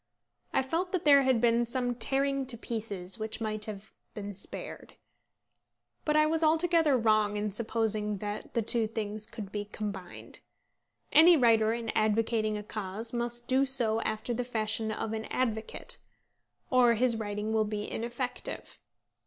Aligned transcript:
I 0.51 0.63
felt 0.63 0.93
that 0.93 1.05
there 1.05 1.21
had 1.21 1.39
been 1.39 1.63
some 1.63 1.93
tearing 1.93 2.47
to 2.47 2.57
pieces 2.57 3.19
which 3.19 3.39
might 3.39 3.65
have 3.65 3.93
been 4.15 4.33
spared. 4.33 4.95
But 6.05 6.15
I 6.17 6.25
was 6.25 6.43
altogether 6.43 6.97
wrong 6.97 7.37
in 7.37 7.51
supposing 7.51 8.17
that 8.17 8.55
the 8.55 8.63
two 8.63 8.87
things 8.87 9.27
could 9.27 9.51
be 9.51 9.63
combined. 9.65 10.39
Any 11.11 11.37
writer 11.37 11.71
in 11.71 11.89
advocating 11.91 12.57
a 12.57 12.63
cause 12.63 13.13
must 13.13 13.47
do 13.47 13.63
so 13.63 14.01
after 14.01 14.33
the 14.33 14.43
fashion 14.43 14.91
of 14.91 15.13
an 15.13 15.25
advocate, 15.25 15.99
or 16.71 16.95
his 16.95 17.17
writing 17.17 17.53
will 17.53 17.63
be 17.65 17.83
ineffective. 17.87 18.79